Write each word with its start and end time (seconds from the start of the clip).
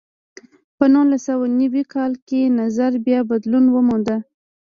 په 0.77 0.85
نولس 0.93 1.21
سوه 1.27 1.45
نوي 1.59 1.83
کال 1.93 2.11
کې 2.27 2.53
نظر 2.59 2.91
بیا 3.05 3.19
بدلون 3.31 3.65
وموند. 3.69 4.09